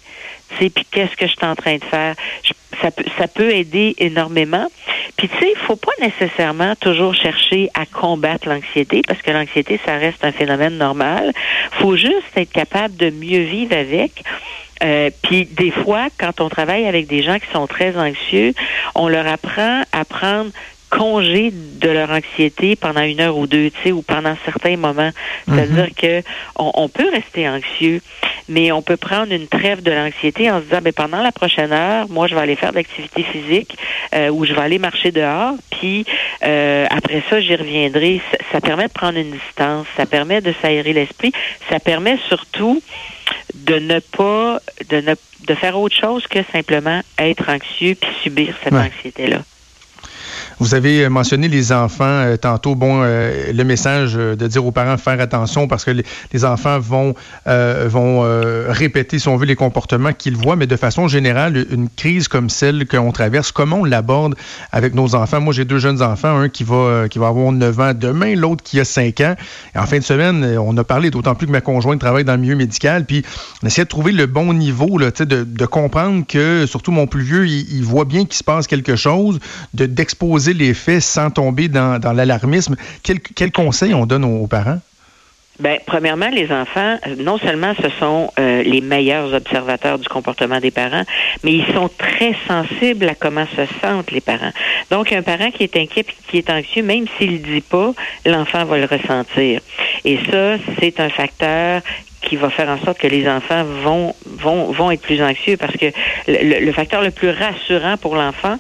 Tu 0.51 0.57
sais, 0.59 0.71
puis 0.71 0.87
qu'est-ce 0.91 1.15
que 1.17 1.27
je 1.27 1.33
suis 1.33 1.47
en 1.47 1.55
train 1.55 1.77
de 1.77 1.85
faire? 1.85 2.15
ça, 2.81 2.91
peut, 2.91 3.05
ça 3.19 3.29
peut 3.29 3.51
aider 3.51 3.95
énormément. 3.99 4.67
Puis 5.17 5.29
tu 5.29 5.39
sais, 5.39 5.51
il 5.51 5.59
faut 5.67 5.77
pas 5.77 5.93
nécessairement 6.01 6.75
toujours 6.77 7.15
chercher 7.15 7.69
à 7.75 7.87
combattre 7.87 8.49
l'anxiété 8.49 9.03
parce 9.07 9.21
que 9.23 9.31
l'anxiété, 9.31 9.81
ça 9.85 9.97
reste 9.97 10.25
un 10.25 10.33
phénomène 10.33 10.77
normal. 10.77 11.33
faut 11.73 11.97
juste 11.97 12.37
être 12.37 12.53
capable 12.53 12.97
de 12.97 13.11
mieux 13.11 13.43
vivre 13.43 13.77
avec. 13.77 14.23
Euh, 14.83 15.11
puis 15.23 15.45
des 15.47 15.71
fois, 15.71 16.09
quand 16.19 16.41
on 16.41 16.49
travaille 16.49 16.87
avec 16.87 17.07
des 17.07 17.23
gens 17.23 17.39
qui 17.39 17.51
sont 17.53 17.67
très 17.67 17.97
anxieux, 17.97 18.55
on 18.95 19.09
leur 19.09 19.27
apprend 19.27 19.83
à 19.93 20.05
prendre 20.05 20.51
congé 20.91 21.53
de 21.53 21.89
leur 21.89 22.11
anxiété 22.11 22.77
pendant 22.77 23.03
une 23.03 23.21
heure 23.21 23.37
ou 23.37 23.47
deux, 23.47 23.71
tu 23.71 23.83
sais, 23.83 23.93
ou 23.93 24.03
pendant 24.03 24.37
certains 24.45 24.77
moments. 24.77 25.11
C'est-à-dire 25.47 25.85
mhm. 25.85 25.95
que 25.95 26.23
on, 26.57 26.89
peut 26.89 27.09
rester 27.13 27.49
anxieux, 27.49 28.01
mais 28.49 28.73
on 28.73 28.83
peut 28.83 28.97
prendre 28.97 29.33
une 29.33 29.49
trêve 29.49 29.83
de 29.83 29.91
l'anxiété 29.91 30.51
en 30.51 30.61
se 30.61 30.65
disant, 30.65 30.81
ben 30.83 30.93
pendant 30.93 31.23
la 31.23 31.33
prochaine 31.33 31.73
heure, 31.73 32.09
moi, 32.09 32.27
je 32.27 32.35
vais 32.35 32.41
aller 32.41 32.57
faire 32.57 32.71
de 32.71 32.77
l'activité 32.77 33.23
physique 33.23 33.77
euh, 34.15 34.31
ou 34.31 34.45
je 34.45 34.55
vais 34.55 34.63
aller 34.63 34.79
marcher 34.79 35.13
dehors, 35.13 35.55
puis 35.71 36.05
euh, 36.45 36.87
après 36.91 37.23
ça, 37.29 37.41
j'y 37.41 37.55
reviendrai. 37.55 38.21
Ça, 38.31 38.39
ça, 38.53 38.61
permet 38.61 38.89
de 38.89 38.93
prendre 38.93 39.19
une 39.19 39.31
distance, 39.31 39.87
ça 39.97 40.07
permet 40.07 40.41
de 40.41 40.55
s'aérer 40.63 40.93
l'esprit, 40.93 41.33
ça 41.71 41.81
permet 41.81 42.19
surtout 42.29 42.83
de 43.55 43.75
ne 43.75 44.01
pas 44.01 44.61
de 44.89 44.97
ne 45.01 45.15
de 45.47 45.55
faire 45.55 45.79
autre 45.79 45.95
chose 45.95 46.27
que 46.27 46.41
simplement 46.53 47.01
être 47.19 47.49
anxieux 47.49 47.95
puis 47.95 48.11
subir 48.23 48.55
cette 48.63 48.75
anxiété 48.75 49.29
là. 49.29 49.39
Vous 50.61 50.75
avez 50.75 51.09
mentionné 51.09 51.47
les 51.47 51.71
enfants 51.71 52.05
euh, 52.05 52.37
tantôt. 52.37 52.75
Bon, 52.75 53.01
euh, 53.03 53.53
le 53.53 53.65
message 53.65 54.15
euh, 54.17 54.35
de 54.35 54.49
dire 54.49 54.67
aux 54.67 54.73
parents 54.73 54.97
faire 54.97 55.21
attention 55.21 55.69
parce 55.69 55.85
que 55.85 55.93
les, 56.33 56.45
enfants 56.45 56.79
vont 56.79 57.15
vont 57.47 58.23
répéter, 58.69 59.19
si 59.19 59.29
on 59.29 59.37
veut, 59.37 59.47
les 59.47 59.57
comportements 59.57 60.13
qu'ils 60.13 60.37
voient, 60.37 60.57
mais 60.57 60.67
de 60.67 60.77
façon 60.77 61.09
générale, 61.09 61.67
une 61.71 61.89
crise 61.89 62.29
comme 62.29 62.49
celle 62.49 62.87
qu'on 62.87 63.11
traverse, 63.11 63.51
comment 63.51 63.79
on 63.79 63.85
l'aborde 63.85 64.37
avec 64.71 64.95
nos 64.95 65.15
enfants? 65.15 65.41
Moi, 65.41 65.53
j'ai 65.53 65.65
deux 65.65 65.79
jeunes 65.79 66.00
enfants, 66.00 66.38
un 66.38 66.49
qui 66.49 66.62
va 66.62 67.09
qui 67.09 67.19
va 67.19 67.27
avoir 67.29 67.50
9 67.50 67.81
ans 67.81 67.93
demain, 67.95 68.37
l'autre 68.37 68.62
qui 68.62 68.79
a 68.79 68.85
5 68.85 69.21
ans. 69.21 69.35
Et 69.75 69.79
en 69.79 69.87
fin 69.87 69.99
de 69.99 70.05
semaine, 70.05 70.59
on 70.59 70.77
a 70.77 70.85
parlé 70.85 71.11
d'autant 71.11 71.35
plus 71.35 71.47
que 71.47 71.53
ma 71.53 71.61
conjointe 71.61 72.00
travaille 72.00 72.25
dans 72.25 72.35
le 72.35 72.41
milieu 72.41 72.57
médical, 72.57 73.05
puis 73.05 73.25
on 73.62 73.67
essaie 73.67 73.85
de 73.85 73.88
trouver 73.88 74.12
le 74.12 74.27
bon 74.27 74.53
niveau, 74.55 74.97
là, 74.97 75.11
de, 75.11 75.45
de 75.45 75.67
comprendre 75.67 76.25
que 76.27 76.67
surtout 76.67 76.93
mon 76.93 77.07
plus 77.07 77.23
vieux, 77.23 77.47
il, 77.47 77.83
voit 77.83 78.05
bien 78.05 78.25
qu'il 78.25 78.37
se 78.37 78.45
passe 78.45 78.67
quelque 78.67 78.97
chose, 78.97 79.41
de 79.75 79.87
d'exposer 79.87 80.48
les 80.52 80.75
faits 80.75 81.02
sans 81.02 81.31
tomber 81.31 81.69
dans, 81.69 82.00
l'alarmisme. 82.14 82.76
Quel, 83.02 83.21
quel 83.21 83.52
conseil 83.52 83.95
on 83.95 84.07
donne 84.07 84.25
aux, 84.25 84.47
parents? 84.47 84.81
Ben, 85.61 85.78
premièrement, 85.85 86.28
les 86.28 86.52
enfants, 86.52 86.99
non 87.19 87.37
seulement 87.38 87.73
ce 87.83 87.88
sont 87.99 88.31
euh, 88.38 88.62
les 88.62 88.81
meilleurs 88.81 89.35
observateurs 89.35 89.99
du 89.99 90.09
comportement 90.09 90.61
des 90.61 90.71
parents, 90.71 91.02
mais 91.43 91.52
ils 91.52 91.67
sont 91.75 91.90
très 91.99 92.33
sensibles 92.47 93.09
à 93.09 93.17
comment 93.17 93.47
se 93.57 93.62
sentent 93.83 94.12
les 94.12 94.21
parents. 94.21 94.52
Donc, 94.93 95.12
un 95.12 95.23
parent 95.23 95.50
qui 95.50 95.64
est 95.64 95.76
inquiet 95.76 96.07
et 96.09 96.31
qui 96.31 96.38
est 96.38 96.50
anxieux, 96.50 96.85
même 96.85 97.07
s'il 97.19 97.33
ne 97.33 97.38
dit 97.38 97.61
pas, 97.61 97.93
l'enfant 98.25 98.64
va 98.67 98.78
le 98.78 98.85
ressentir. 98.85 99.61
Et 100.05 100.21
ça, 100.31 100.59
c'est 100.78 101.00
un 101.00 101.09
facteur 101.09 101.83
qui 102.23 102.37
va 102.37 102.50
faire 102.50 102.69
en 102.69 102.78
sorte 102.85 102.99
que 102.99 103.07
les 103.07 103.28
enfants 103.28 103.64
vont 103.64 104.14
vont 104.26 104.73
vont 104.73 104.90
être 104.90 105.02
plus 105.02 105.23
anxieux 105.23 105.57
parce 105.57 105.76
que 105.76 105.87
le, 106.26 106.73
facteur 106.73 107.02
le 107.02 107.11
plus 107.11 107.31
rassurant 107.31 107.97
pour 107.97 108.17
l'enfant, 108.17 108.57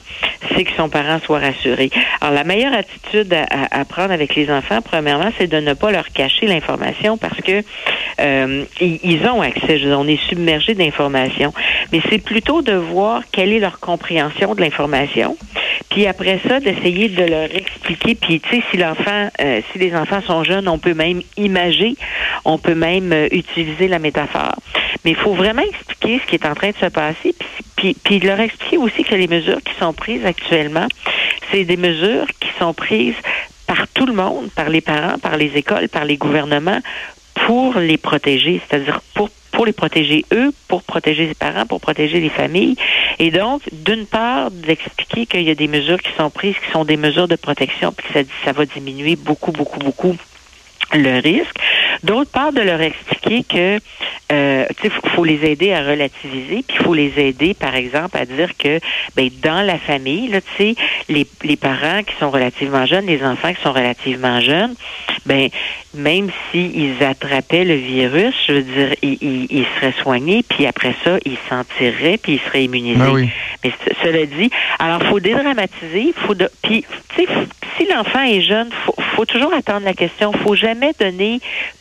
que 0.64 0.74
son 0.76 0.88
parent 0.88 1.18
soit 1.24 1.38
rassuré. 1.38 1.90
Alors 2.20 2.34
la 2.34 2.44
meilleure 2.44 2.74
attitude 2.74 3.34
à, 3.50 3.84
prendre 3.84 4.12
avec 4.12 4.34
les 4.34 4.50
enfants, 4.50 4.80
premièrement, 4.82 5.30
c'est 5.38 5.46
de 5.46 5.58
ne 5.58 5.74
pas 5.74 5.90
leur 5.90 6.08
cacher 6.08 6.46
l'information 6.46 7.16
parce 7.16 7.40
que 7.40 7.62
euh, 8.20 8.64
ils, 8.80 9.26
ont 9.26 9.40
accès. 9.40 9.80
on 9.86 10.06
est 10.06 10.20
submergé 10.28 10.74
d'informations, 10.74 11.52
mais 11.92 12.00
c'est 12.10 12.22
plutôt 12.22 12.62
de 12.62 12.72
voir 12.72 13.22
quelle 13.30 13.52
est 13.52 13.60
leur 13.60 13.80
compréhension 13.80 14.54
de 14.54 14.60
l'information. 14.60 15.36
Puis 15.90 16.06
après 16.06 16.40
ça, 16.46 16.60
d'essayer 16.60 17.08
de 17.08 17.24
leur 17.24 17.54
expliquer. 17.54 18.14
Puis 18.14 18.40
tu 18.40 18.48
sais, 18.48 18.62
si 18.70 18.76
l'enfant, 18.76 19.28
euh, 19.40 19.60
si 19.72 19.78
les 19.78 19.94
enfants 19.94 20.20
sont 20.22 20.44
jeunes, 20.44 20.68
on 20.68 20.78
peut 20.78 20.94
même 20.94 21.22
imager, 21.36 21.94
on 22.44 22.58
peut 22.58 22.74
même 22.74 23.12
euh, 23.12 23.28
utiliser 23.30 23.88
la 23.88 23.98
métaphore. 23.98 24.56
Mais 25.04 25.12
il 25.12 25.16
faut 25.16 25.34
vraiment 25.34 25.62
expliquer 25.62 26.20
ce 26.20 26.26
qui 26.26 26.34
est 26.36 26.46
en 26.46 26.54
train 26.54 26.70
de 26.70 26.76
se 26.76 26.86
passer, 26.86 27.34
puis, 27.76 27.96
puis, 28.02 28.18
leur 28.18 28.40
expliquer 28.40 28.76
aussi 28.76 29.04
que 29.04 29.14
les 29.14 29.28
mesures 29.28 29.62
qui 29.62 29.74
sont 29.78 29.92
prises 29.92 30.26
actuellement, 30.26 30.88
c'est 31.50 31.64
des 31.64 31.76
mesures 31.76 32.26
qui 32.40 32.48
sont 32.58 32.74
prises 32.74 33.14
par 33.66 33.86
tout 33.88 34.06
le 34.06 34.14
monde, 34.14 34.50
par 34.56 34.68
les 34.68 34.80
parents, 34.80 35.18
par 35.18 35.36
les 35.36 35.56
écoles, 35.56 35.88
par 35.88 36.04
les 36.04 36.16
gouvernements, 36.16 36.80
pour 37.46 37.74
les 37.74 37.96
protéger, 37.96 38.60
c'est-à-dire 38.66 39.00
pour 39.14 39.30
pour 39.58 39.66
les 39.66 39.72
protéger 39.72 40.24
eux, 40.32 40.52
pour 40.68 40.84
protéger 40.84 41.26
les 41.26 41.34
parents, 41.34 41.66
pour 41.66 41.80
protéger 41.80 42.20
les 42.20 42.28
familles. 42.28 42.76
Et 43.18 43.32
donc, 43.32 43.60
d'une 43.72 44.06
part, 44.06 44.52
d'expliquer 44.52 45.26
qu'il 45.26 45.42
y 45.42 45.50
a 45.50 45.56
des 45.56 45.66
mesures 45.66 46.00
qui 46.00 46.12
sont 46.16 46.30
prises, 46.30 46.54
qui 46.64 46.70
sont 46.70 46.84
des 46.84 46.96
mesures 46.96 47.26
de 47.26 47.34
protection, 47.34 47.90
puis 47.90 48.06
que 48.06 48.20
ça, 48.20 48.20
ça 48.44 48.52
va 48.52 48.66
diminuer 48.66 49.16
beaucoup, 49.16 49.50
beaucoup, 49.50 49.80
beaucoup 49.80 50.16
le 50.92 51.20
risque. 51.20 51.56
D'autre 52.04 52.30
part, 52.30 52.52
de 52.52 52.60
leur 52.60 52.80
expliquer 52.80 53.17
que 53.48 53.78
euh, 54.30 54.64
il 54.84 54.90
faut 55.14 55.24
les 55.24 55.44
aider 55.44 55.72
à 55.72 55.82
relativiser, 55.82 56.62
puis 56.66 56.76
il 56.78 56.84
faut 56.84 56.94
les 56.94 57.12
aider, 57.18 57.54
par 57.54 57.74
exemple, 57.74 58.16
à 58.18 58.26
dire 58.26 58.50
que 58.58 58.78
ben, 59.16 59.30
dans 59.42 59.62
la 59.62 59.78
famille, 59.78 60.28
là, 60.28 60.40
les, 61.08 61.26
les 61.42 61.56
parents 61.56 62.02
qui 62.02 62.14
sont 62.18 62.30
relativement 62.30 62.84
jeunes, 62.86 63.06
les 63.06 63.22
enfants 63.22 63.52
qui 63.52 63.62
sont 63.62 63.72
relativement 63.72 64.40
jeunes, 64.40 64.74
ben 65.26 65.48
même 65.94 66.30
s'ils 66.50 67.02
attrapaient 67.02 67.64
le 67.64 67.74
virus, 67.74 68.34
je 68.46 68.52
veux 68.52 68.62
dire, 68.62 68.94
ils, 69.02 69.46
ils, 69.50 69.66
seraient 69.76 69.94
soignés, 70.02 70.42
puis 70.42 70.66
après 70.66 70.94
ça, 71.04 71.18
ils 71.24 71.38
s'en 71.48 71.64
tireraient, 71.76 72.18
puis 72.18 72.34
ils 72.34 72.40
seraient 72.40 72.64
immunisés. 72.64 72.98
Ben 72.98 73.28
Mais 73.64 73.72
cela 74.02 74.26
dit, 74.26 74.50
alors 74.78 75.02
faut 75.04 75.20
dédramatiser, 75.20 76.14
faut 76.26 76.34
de, 76.34 76.50
puis 76.62 76.84
si 77.16 77.86
l'enfant 77.86 78.22
est 78.22 78.42
jeune, 78.42 78.68
faut, 78.84 78.94
faut 79.16 79.24
toujours 79.24 79.52
attendre 79.54 79.84
la 79.84 79.94
question, 79.94 80.32
faut 80.32 80.54
jamais 80.54 80.92
donner 80.98 81.40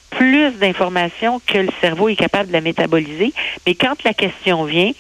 plus 0.10 0.52
d'informations 0.52 1.42
que 1.46 1.58
le 1.58 1.70
cerveau 1.82 2.10
est 2.10 2.16
capable 2.16 2.48
de 2.48 2.54
la 2.54 2.62
métaboliser. 2.62 3.34
Mais 3.66 3.76
quand 3.76 4.04
la 4.04 4.14
question 4.14 4.64
vient, 4.64 4.92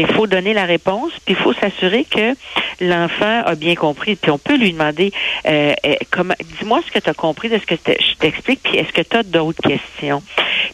il 0.00 0.12
faut 0.12 0.26
donner 0.26 0.54
la 0.54 0.64
réponse, 0.64 1.12
puis 1.24 1.34
il 1.34 1.42
faut 1.42 1.52
s'assurer 1.52 2.04
que 2.04 2.34
l'enfant 2.80 3.42
a 3.44 3.54
bien 3.54 3.74
compris. 3.74 4.16
Puis 4.16 4.30
on 4.30 4.38
peut 4.38 4.56
lui 4.56 4.72
demander, 4.72 5.12
euh, 5.46 5.74
euh 5.86 5.94
comment, 6.10 6.34
dis-moi 6.58 6.80
ce 6.86 6.92
que 6.92 6.98
tu 6.98 7.10
as 7.10 7.14
compris 7.14 7.48
de 7.48 7.58
ce 7.58 7.66
que 7.66 7.74
je 7.76 8.14
t'explique, 8.18 8.60
puis 8.62 8.78
est-ce 8.78 8.92
que 8.92 9.02
tu 9.02 9.16
as 9.16 9.22
d'autres 9.22 9.62
questions? 9.62 10.22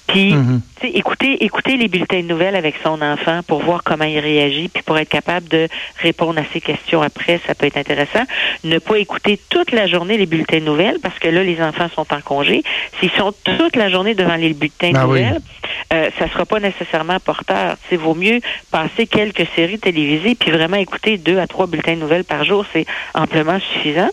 Puis, 0.06 0.34
tu 0.80 0.86
sais, 0.86 0.92
écouter, 0.92 1.44
écouter 1.44 1.76
les 1.76 1.86
bulletins 1.86 2.20
de 2.20 2.26
nouvelles 2.26 2.56
avec 2.56 2.74
son 2.82 3.00
enfant 3.00 3.40
pour 3.46 3.62
voir 3.62 3.82
comment 3.84 4.04
il 4.04 4.18
réagit, 4.18 4.68
puis 4.68 4.82
pour 4.82 4.98
être 4.98 5.08
capable 5.08 5.48
de 5.48 5.68
répondre 5.98 6.40
à 6.40 6.44
ses 6.52 6.60
questions 6.60 7.00
après, 7.00 7.40
ça 7.46 7.54
peut 7.54 7.66
être 7.66 7.76
intéressant. 7.76 8.24
Ne 8.64 8.78
pas 8.78 8.98
écouter 8.98 9.38
toute 9.50 9.70
la 9.70 9.86
journée 9.86 10.16
les 10.16 10.26
bulletins 10.26 10.58
de 10.58 10.64
nouvelles, 10.64 10.98
parce 11.00 11.18
que 11.18 11.28
là, 11.28 11.44
les 11.44 11.62
enfants 11.62 11.88
sont 11.94 12.12
en 12.12 12.20
congé. 12.20 12.64
S'ils 12.98 13.10
sont 13.12 13.32
toute 13.44 13.76
la 13.76 13.88
journée 13.88 14.14
devant 14.14 14.34
les 14.34 14.52
bulletins 14.52 14.90
de 14.90 14.96
ah 14.96 15.04
nouvelles, 15.04 15.40
euh, 15.92 16.10
ça 16.18 16.28
sera 16.28 16.44
pas 16.44 16.60
nécessairement 16.60 17.20
porteur. 17.20 17.76
Il 17.92 17.98
vaut 17.98 18.14
mieux 18.14 18.40
passer 18.70 19.06
quelques 19.10 19.46
séries 19.54 19.78
télévisées 19.78 20.34
puis 20.34 20.50
vraiment 20.50 20.76
écouter 20.76 21.18
deux 21.18 21.38
à 21.38 21.46
trois 21.46 21.66
bulletins 21.66 21.94
de 21.94 22.00
nouvelles 22.00 22.24
par 22.24 22.44
jour, 22.44 22.64
c'est 22.72 22.86
amplement 23.14 23.58
suffisant. 23.60 24.10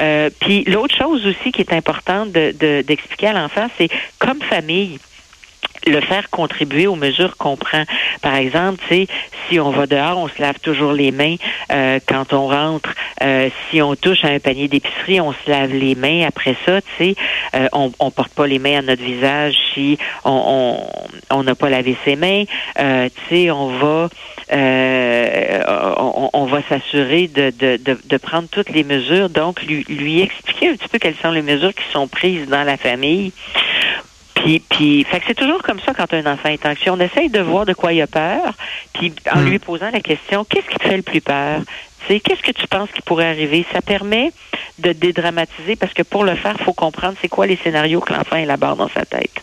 Euh, 0.00 0.30
puis 0.40 0.64
l'autre 0.64 0.96
chose 0.96 1.26
aussi 1.26 1.52
qui 1.52 1.60
est 1.60 1.72
importante 1.72 2.30
d'expliquer 2.30 3.26
de, 3.26 3.30
à 3.30 3.32
l'enfant, 3.32 3.68
c'est 3.78 3.88
comme 4.18 4.40
famille, 4.42 4.98
le 5.86 6.00
faire 6.00 6.28
contribuer 6.30 6.86
aux 6.86 6.96
mesures 6.96 7.36
qu'on 7.36 7.56
prend. 7.56 7.84
Par 8.20 8.34
exemple, 8.34 8.82
si 9.48 9.60
on 9.60 9.70
va 9.70 9.86
dehors, 9.86 10.18
on 10.18 10.28
se 10.28 10.40
lave 10.40 10.58
toujours 10.60 10.92
les 10.92 11.10
mains 11.10 11.36
euh, 11.72 11.98
quand 12.06 12.32
on 12.32 12.48
rentre. 12.48 12.90
Euh, 13.22 13.48
si 13.70 13.80
on 13.80 13.94
touche 13.94 14.24
à 14.24 14.28
un 14.28 14.38
panier 14.38 14.68
d'épicerie, 14.68 15.20
on 15.20 15.32
se 15.32 15.50
lave 15.50 15.72
les 15.72 15.94
mains. 15.94 16.26
Après 16.26 16.56
ça, 16.66 16.80
tu 16.82 16.88
sais, 16.98 17.14
euh, 17.54 17.68
on, 17.72 17.92
on 18.00 18.10
porte 18.10 18.32
pas 18.34 18.46
les 18.46 18.58
mains 18.58 18.78
à 18.78 18.82
notre 18.82 19.02
visage 19.02 19.54
si 19.74 19.98
on 20.24 20.78
on 21.30 21.42
n'a 21.42 21.54
pas 21.54 21.68
lavé 21.68 21.96
ses 22.04 22.16
mains. 22.16 22.44
tu 22.76 23.10
sais, 23.28 23.50
on 23.50 23.68
va 23.78 24.08
on, 24.50 26.30
on, 26.32 26.44
va 26.46 26.62
s'assurer 26.68 27.28
de, 27.28 27.50
de, 27.50 27.76
de, 27.76 27.98
de, 28.02 28.16
prendre 28.16 28.48
toutes 28.48 28.70
les 28.70 28.84
mesures. 28.84 29.28
Donc, 29.28 29.62
lui, 29.62 29.84
lui 29.88 30.22
expliquer 30.22 30.70
un 30.70 30.76
petit 30.76 30.88
peu 30.88 30.98
quelles 30.98 31.16
sont 31.22 31.32
les 31.32 31.42
mesures 31.42 31.74
qui 31.74 31.84
sont 31.92 32.08
prises 32.08 32.48
dans 32.48 32.64
la 32.64 32.76
famille 32.76 33.32
puis, 34.38 34.60
puis 34.60 35.04
fait 35.04 35.20
que 35.20 35.26
c'est 35.28 35.34
toujours 35.34 35.62
comme 35.62 35.80
ça 35.80 35.92
quand 35.94 36.12
un 36.14 36.26
enfant 36.26 36.48
est 36.48 36.64
anxieux. 36.64 36.92
On 36.92 37.00
essaye 37.00 37.28
de 37.28 37.40
voir 37.40 37.66
de 37.66 37.72
quoi 37.72 37.92
il 37.92 38.00
a 38.00 38.06
peur, 38.06 38.54
puis 38.92 39.12
en 39.32 39.40
hmm. 39.40 39.48
lui 39.48 39.58
posant 39.58 39.90
la 39.90 40.00
question, 40.00 40.44
qu'est-ce 40.44 40.68
qui 40.68 40.78
te 40.78 40.84
fait 40.84 40.96
le 40.96 41.02
plus 41.02 41.20
peur? 41.20 41.60
Qu'est-ce 42.06 42.42
que 42.42 42.52
tu 42.52 42.66
penses 42.68 42.88
qui 42.94 43.02
pourrait 43.02 43.26
arriver? 43.26 43.66
Ça 43.72 43.82
permet 43.82 44.32
de 44.78 44.92
dédramatiser 44.92 45.76
parce 45.76 45.92
que 45.92 46.02
pour 46.02 46.24
le 46.24 46.36
faire, 46.36 46.54
il 46.58 46.64
faut 46.64 46.72
comprendre 46.72 47.16
c'est 47.20 47.28
quoi 47.28 47.46
les 47.46 47.56
scénarios 47.56 48.00
que 48.00 48.14
l'enfant 48.14 48.36
élabore 48.36 48.76
dans 48.76 48.88
sa 48.88 49.04
tête. 49.04 49.42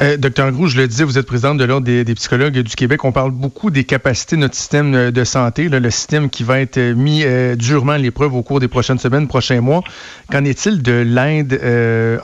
Euh, 0.00 0.16
docteur 0.16 0.52
Grou, 0.52 0.68
je 0.68 0.76
le 0.76 0.86
disais, 0.86 1.02
vous 1.02 1.18
êtes 1.18 1.26
présidente 1.26 1.58
de 1.58 1.64
l'Ordre 1.64 1.84
des, 1.84 2.14
psychologues 2.14 2.56
du 2.56 2.76
Québec. 2.76 3.04
On 3.04 3.10
parle 3.10 3.32
beaucoup 3.32 3.70
des 3.70 3.82
capacités 3.82 4.36
de 4.36 4.42
notre 4.42 4.54
système 4.54 4.94
euh, 4.94 5.10
de 5.10 5.24
santé, 5.24 5.68
le 5.68 5.90
système 5.90 6.30
qui 6.30 6.44
va 6.44 6.60
être 6.60 6.78
euh, 6.78 6.94
mis 6.94 7.24
durement 7.56 7.92
à 7.92 7.98
l'épreuve 7.98 8.34
au 8.34 8.42
cours 8.42 8.60
des 8.60 8.68
prochaines 8.68 8.98
semaines, 8.98 9.26
prochains 9.26 9.60
mois. 9.60 9.82
Qu'en 10.30 10.44
est-il 10.44 10.82
de 10.82 10.92
l'aide 10.92 11.60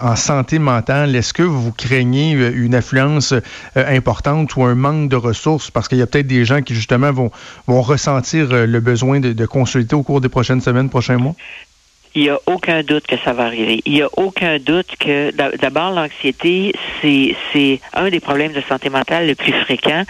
en 0.00 0.14
santé 0.14 0.59
mentale? 0.59 1.16
Est-ce 1.16 1.33
que 1.33 1.43
vous 1.43 1.73
craignez 1.73 2.33
une 2.33 2.75
affluence 2.75 3.35
importante 3.75 4.54
ou 4.57 4.64
un 4.64 4.75
manque 4.75 5.09
de 5.09 5.16
ressources? 5.16 5.71
Parce 5.71 5.88
qu'il 5.88 5.99
y 5.99 6.02
a 6.02 6.07
peut-être 6.07 6.26
des 6.26 6.45
gens 6.45 6.62
qui, 6.62 6.75
justement, 6.75 7.12
vont, 7.12 7.31
vont 7.66 7.83
ressentir 7.83 8.49
le 8.50 8.81
besoin 8.81 9.21
de, 9.21 9.33
de 9.33 9.47
consulter 9.47 9.97
au 9.97 10.02
cours 10.02 10.21
des 10.21 10.28
prochaines 10.28 10.61
semaines, 10.61 10.90
prochains 10.90 11.19
mois? 11.19 11.35
Il 12.14 12.23
n'y 12.23 12.30
a 12.30 12.38
aucun 12.47 12.83
doute 12.83 13.06
que 13.06 13.16
ça 13.25 13.33
va 13.33 13.44
arriver. 13.44 13.83
Il 13.87 13.92
n'y 13.92 14.02
a 14.02 14.09
aucun 14.16 14.59
doute 14.59 14.94
que, 14.99 15.33
d'abord, 15.56 15.90
l'anxiété, 15.90 16.73
c'est, 17.02 17.80
un 17.92 18.09
des 18.09 18.21
problèmes 18.21 18.52
de 18.52 18.61
santé 18.62 18.88
mentale 18.88 19.26
le 19.26 19.35
plus 19.35 19.52
fréquent. 19.52 20.04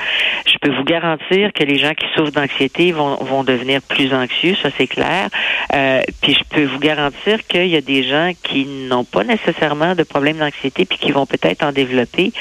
Je 0.46 0.56
peux 0.60 0.70
vous 0.74 0.84
garantir 0.84 1.52
que 1.52 1.64
les 1.64 1.78
gens 1.78 1.92
qui 1.94 2.06
souffrent 2.14 2.32
d'anxiété 2.32 2.92
vont, 2.92 3.16
vont 3.16 3.44
devenir 3.44 3.80
plus 3.82 4.12
anxieux, 4.14 4.54
ça 4.62 4.68
c'est 4.76 4.86
clair. 4.86 5.28
Euh, 5.72 6.00
puis 6.22 6.34
je 6.34 6.44
peux 6.44 6.64
vous 6.64 6.78
garantir 6.78 7.46
qu'il 7.46 7.66
y 7.66 7.76
a 7.76 7.80
des 7.80 8.02
gens 8.02 8.32
qui 8.42 8.66
n'ont 8.66 9.04
pas 9.04 9.24
nécessairement 9.24 9.94
de 9.94 10.02
problème 10.02 10.38
d'anxiété 10.38 10.84
puis 10.84 10.98
qui 10.98 11.12
vont 11.12 11.26
peut-être 11.26 11.64
en 11.64 11.72
développer. 11.72 12.32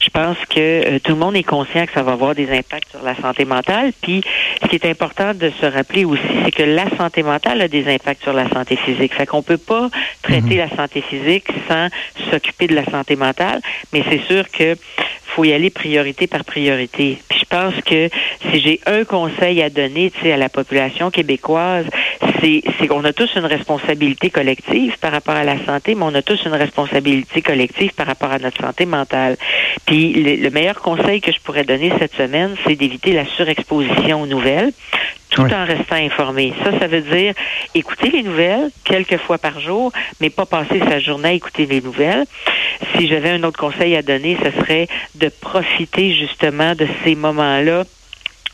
Je 0.00 0.10
pense 0.10 0.38
que 0.48 0.58
euh, 0.58 0.98
tout 1.00 1.12
le 1.12 1.18
monde 1.18 1.36
est 1.36 1.42
conscient 1.42 1.86
que 1.86 1.92
ça 1.92 2.02
va 2.02 2.12
avoir 2.12 2.34
des 2.34 2.50
impacts 2.50 2.90
sur 2.90 3.02
la 3.02 3.14
santé 3.16 3.44
mentale. 3.44 3.92
Puis 4.00 4.22
ce 4.62 4.68
qui 4.68 4.76
est 4.76 4.86
important 4.86 5.34
de 5.34 5.50
se 5.60 5.66
rappeler 5.66 6.04
aussi, 6.04 6.22
c'est 6.44 6.52
que 6.52 6.62
la 6.62 6.88
santé 6.96 7.22
mentale 7.22 7.60
a 7.62 7.68
des 7.68 7.92
impacts 7.92 8.22
sur 8.22 8.32
la 8.32 8.48
santé 8.48 8.76
physique. 8.76 9.07
Fait 9.08 9.26
qu'on 9.26 9.42
peut 9.42 9.58
pas 9.58 9.90
traiter 10.22 10.54
mhm. 10.54 10.58
la 10.58 10.76
santé 10.76 11.02
physique 11.02 11.46
sans 11.68 11.88
s'occuper 12.30 12.66
de 12.66 12.74
la 12.74 12.84
santé 12.84 13.16
mentale, 13.16 13.60
mais 13.92 14.04
c'est 14.08 14.22
sûr 14.26 14.50
que 14.50 14.76
faut 15.38 15.44
y 15.44 15.52
aller 15.52 15.70
priorité 15.70 16.26
par 16.26 16.44
priorité. 16.44 17.18
Puis 17.28 17.40
je 17.40 17.44
pense 17.44 17.74
que 17.84 18.08
si 18.50 18.60
j'ai 18.60 18.80
un 18.86 19.04
conseil 19.04 19.62
à 19.62 19.70
donner, 19.70 20.10
tu 20.10 20.22
sais, 20.22 20.32
à 20.32 20.36
la 20.36 20.48
population 20.48 21.10
québécoise, 21.10 21.86
c'est 22.40 22.62
c'est 22.78 22.88
qu'on 22.88 23.04
a 23.04 23.12
tous 23.12 23.30
une 23.36 23.44
responsabilité 23.44 24.30
collective 24.30 24.98
par 24.98 25.12
rapport 25.12 25.36
à 25.36 25.44
la 25.44 25.64
santé, 25.64 25.94
mais 25.94 26.04
on 26.04 26.14
a 26.14 26.22
tous 26.22 26.44
une 26.44 26.54
responsabilité 26.54 27.42
collective 27.42 27.92
par 27.92 28.06
rapport 28.06 28.32
à 28.32 28.38
notre 28.38 28.60
santé 28.60 28.84
mentale. 28.84 29.36
Puis 29.86 30.12
le 30.12 30.50
meilleur 30.50 30.80
conseil 30.80 31.20
que 31.20 31.30
je 31.30 31.38
pourrais 31.40 31.64
donner 31.64 31.92
cette 31.98 32.14
semaine, 32.14 32.56
c'est 32.66 32.74
d'éviter 32.74 33.12
la 33.12 33.26
surexposition 33.26 34.22
aux 34.22 34.26
nouvelles 34.26 34.72
tout 35.30 35.42
en 35.42 35.64
restant 35.64 35.96
informé. 35.96 36.52
Ça, 36.64 36.78
ça 36.78 36.86
veut 36.86 37.02
dire 37.02 37.34
écouter 37.74 38.10
les 38.10 38.22
nouvelles 38.22 38.70
quelques 38.84 39.18
fois 39.18 39.38
par 39.38 39.60
jour, 39.60 39.92
mais 40.20 40.30
pas 40.30 40.46
passer 40.46 40.80
sa 40.80 40.98
journée 40.98 41.28
à 41.28 41.32
écouter 41.32 41.66
les 41.66 41.80
nouvelles. 41.80 42.24
Si 42.96 43.08
j'avais 43.08 43.30
un 43.30 43.42
autre 43.42 43.58
conseil 43.58 43.96
à 43.96 44.02
donner, 44.02 44.36
ce 44.42 44.50
serait 44.50 44.88
de 45.14 45.28
profiter 45.28 46.14
justement 46.14 46.74
de 46.74 46.86
ces 47.04 47.14
moments-là 47.14 47.84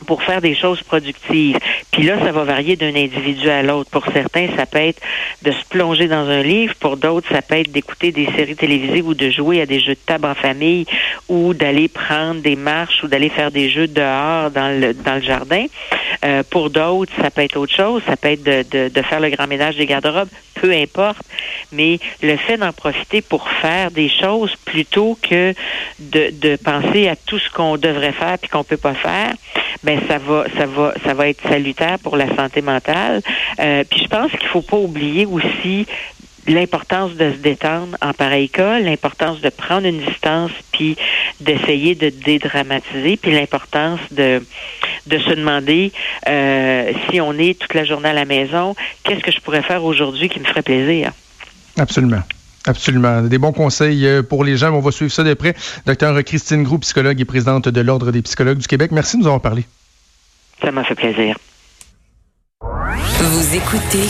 pour 0.07 0.23
faire 0.23 0.41
des 0.41 0.55
choses 0.55 0.83
productives. 0.83 1.59
Puis 1.91 2.03
là, 2.03 2.19
ça 2.19 2.33
va 2.33 2.45
varier 2.45 2.77
d'un 2.77 2.95
individu 2.95 3.49
à 3.49 3.63
l'autre. 3.63 3.91
Pour 3.91 4.05
certains, 4.13 4.49
ça 4.57 4.67
peut 4.67 4.79
être 4.79 5.01
de 5.43 5.53
se 5.53 5.65
plonger 5.69 6.09
dans 6.09 6.29
un 6.29 6.43
livre. 6.43 6.75
Pour 6.75 6.97
d'autres, 6.97 7.29
ça 7.31 7.43
peut 7.43 7.57
être 7.57 7.73
d'écouter 7.73 8.13
des 8.13 8.27
séries 8.37 8.57
télévisées 8.57 9.03
ou 9.03 9.15
de 9.15 9.31
jouer 9.31 9.61
à 9.61 9.67
des 9.67 9.81
jeux 9.81 9.95
de 9.95 9.99
table 10.07 10.27
en 10.27 10.35
famille 10.35 10.87
ou 11.29 11.55
d'aller 11.55 11.89
prendre 11.89 12.41
des 12.41 12.57
marches 12.57 13.03
ou 13.03 13.09
d'aller 13.09 13.29
faire 13.29 13.51
des 13.51 13.71
jeux 13.71 13.89
dehors 13.89 14.51
dans 14.51 14.79
le, 14.79 14.95
dans 14.95 15.15
le 15.15 15.23
jardin. 15.23 15.67
Euh, 16.25 16.43
pour 16.49 16.71
d'autres, 16.71 17.13
ça 17.21 17.31
peut 17.31 17.43
être 17.43 17.57
autre 17.57 17.75
chose. 17.75 18.03
Ça 18.07 18.17
peut 18.17 18.29
être 18.29 18.43
de, 18.43 18.65
de, 18.71 18.89
de 18.89 19.03
faire 19.03 19.21
le 19.21 19.31
grand 19.31 19.47
ménage 19.47 19.77
des 19.77 19.87
garde-robes. 19.87 20.29
Peu 20.65 20.73
importe. 20.73 21.27
Mais 21.73 21.99
le 22.23 22.39
fait 22.39 22.57
d'en 22.57 22.73
profiter 22.73 23.21
pour 23.21 23.51
faire 23.51 23.91
des 23.91 24.09
choses 24.09 24.57
plutôt 24.65 25.19
que 25.21 25.53
de, 25.99 26.33
de 26.33 26.57
penser 26.57 27.07
à 27.07 27.17
tout 27.17 27.39
ce 27.39 27.51
qu'on 27.51 27.77
devrait 27.77 28.13
faire 28.13 28.39
puis 28.39 28.49
qu'on 28.49 28.65
peut 28.65 28.79
pas 28.79 28.95
faire, 28.95 29.35
ben 29.83 30.01
ça 30.09 30.17
va, 30.17 30.47
ça 30.57 30.65
va, 30.65 30.95
ça 31.05 31.13
va 31.13 31.29
être 31.29 31.47
salutaire 31.47 31.99
pour 31.99 32.17
la 32.17 32.35
santé 32.35 32.63
mentale. 32.63 33.21
Euh, 33.61 33.85
puis 33.85 34.01
je 34.05 34.09
pense 34.09 34.31
qu'il 34.33 34.49
faut 34.49 34.63
pas 34.63 34.79
oublier 34.79 35.27
aussi 35.27 35.87
l'importance 36.47 37.13
de 37.13 37.33
se 37.33 37.37
détendre 37.37 37.97
en 38.01 38.15
pareil 38.15 38.49
cas, 38.49 38.79
l'importance 38.79 39.41
de 39.43 39.51
prendre 39.51 39.87
une 39.87 40.01
distance 40.01 40.51
puis 40.73 40.97
d'essayer 41.41 41.95
de 41.95 42.09
dédramatiser, 42.09 43.17
puis 43.17 43.33
l'importance 43.33 44.01
de 44.11 44.43
de 45.07 45.19
se 45.19 45.31
demander 45.31 45.93
euh, 46.29 46.93
si 47.09 47.21
on 47.21 47.33
est 47.35 47.59
toute 47.59 47.75
la 47.75 47.85
journée 47.85 48.09
à 48.09 48.13
la 48.13 48.25
maison, 48.25 48.75
qu'est-ce 49.03 49.23
que 49.23 49.33
je 49.33 49.41
pourrais 49.41 49.63
faire 49.63 49.85
aujourd'hui 49.85 50.29
qui 50.29 50.41
me 50.41 50.45
ferait 50.45 50.63
plaisir? 50.63 51.13
Absolument. 51.79 52.23
Absolument. 52.67 53.23
Des 53.23 53.39
bons 53.39 53.53
conseils 53.53 54.07
euh, 54.07 54.23
pour 54.23 54.43
les 54.43 54.57
gens. 54.57 54.73
On 54.73 54.81
va 54.81 54.91
suivre 54.91 55.13
ça 55.13 55.23
de 55.23 55.35
près. 55.35 55.55
Docteur 55.87 56.23
Christine 56.25 56.63
Groux, 56.63 56.79
psychologue 56.79 57.21
et 57.21 57.25
présidente 57.25 57.69
de 57.69 57.81
l'Ordre 57.81 58.11
des 58.11 58.23
psychologues 58.23 58.59
du 58.59 58.67
Québec. 58.67 58.91
Merci 58.91 59.17
de 59.17 59.23
nous 59.23 59.27
avoir 59.27 59.43
parlé. 59.43 59.67
Ça 60.63 60.73
m'a 60.73 60.85
fait 60.85 60.95
plaisir. 60.95 61.37
Vous 62.63 63.57
écoutez 63.57 64.09